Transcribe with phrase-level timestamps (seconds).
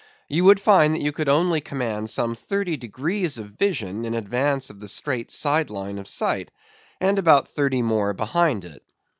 [0.27, 4.71] You would find that you could only command some thirty degrees of vision in advance
[4.71, 6.49] of the straight side line of sight;
[6.99, 8.81] and about thirty more behind it.